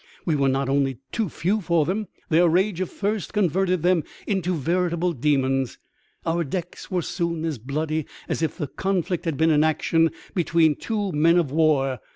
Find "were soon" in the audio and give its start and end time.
6.89-7.45